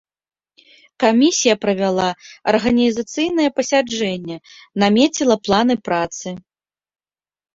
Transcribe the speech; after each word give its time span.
Камісія 1.03 1.55
правяла 1.65 2.05
арганізацыйнае 2.53 3.45
пасяджэнне, 3.59 4.37
намеціла 4.85 5.35
план 5.49 5.67
працы. 5.89 6.27